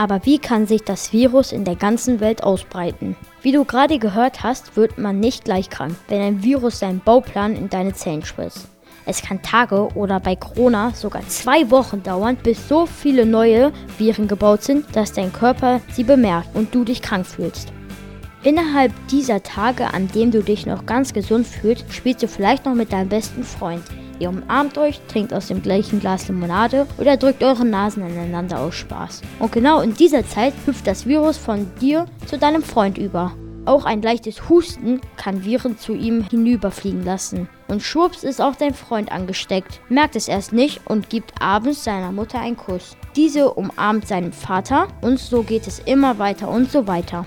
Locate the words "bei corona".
10.18-10.94